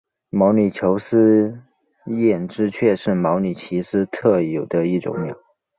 [0.31, 1.59] 毛里求斯
[2.07, 5.37] 艳织雀是毛里求斯特有的一种鸟。